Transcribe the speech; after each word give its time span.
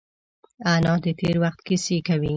انا 0.73 0.93
د 1.03 1.07
تېر 1.19 1.35
وخت 1.43 1.59
کیسې 1.67 1.97
کوي 2.07 2.29